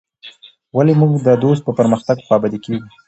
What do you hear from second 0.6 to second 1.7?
ولي موږ د دوست